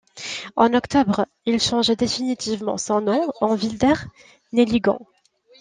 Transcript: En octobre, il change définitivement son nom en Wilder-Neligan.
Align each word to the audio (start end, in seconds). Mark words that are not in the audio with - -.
En 0.55 0.73
octobre, 0.73 1.27
il 1.45 1.59
change 1.59 1.91
définitivement 1.95 2.79
son 2.79 3.01
nom 3.01 3.31
en 3.39 3.55
Wilder-Neligan. 3.55 4.97